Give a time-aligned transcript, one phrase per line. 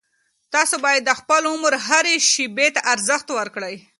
[0.53, 3.75] تاسو باید د خپل عمر هرې شېبې ته ارزښت ورکړئ.